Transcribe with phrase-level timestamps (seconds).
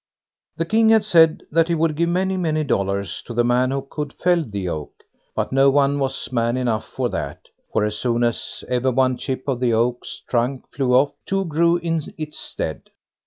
[0.57, 4.13] The King had said he would give many, many dollars to the man who could
[4.13, 4.93] fell the oak,
[5.35, 9.47] but no one was man enough for that, for as soon as ever one chip
[9.47, 12.89] of the oak's trunk flew off, two grew in its stead.